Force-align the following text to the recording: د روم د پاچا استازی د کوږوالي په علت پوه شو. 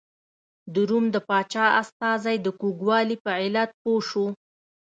د 0.73 0.75
روم 0.89 1.05
د 1.15 1.17
پاچا 1.27 1.65
استازی 1.81 2.35
د 2.41 2.47
کوږوالي 2.59 3.15
په 3.23 3.31
علت 3.41 3.69
پوه 3.81 4.01
شو. 4.09 4.25